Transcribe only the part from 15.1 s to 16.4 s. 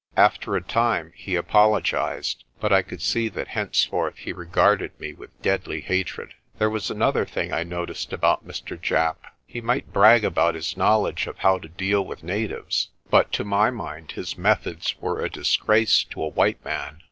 a disgrace to a